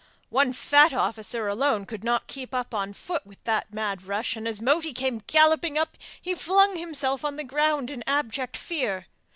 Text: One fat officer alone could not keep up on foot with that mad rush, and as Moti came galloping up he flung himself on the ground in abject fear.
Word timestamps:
One 0.31 0.51
fat 0.51 0.93
officer 0.93 1.47
alone 1.47 1.85
could 1.85 2.03
not 2.03 2.25
keep 2.25 2.55
up 2.55 2.73
on 2.73 2.93
foot 2.93 3.23
with 3.23 3.37
that 3.43 3.71
mad 3.71 4.01
rush, 4.07 4.35
and 4.35 4.47
as 4.47 4.59
Moti 4.59 4.93
came 4.93 5.21
galloping 5.27 5.77
up 5.77 5.95
he 6.19 6.33
flung 6.33 6.75
himself 6.75 7.23
on 7.23 7.35
the 7.35 7.43
ground 7.43 7.91
in 7.91 8.03
abject 8.07 8.57
fear. 8.57 9.05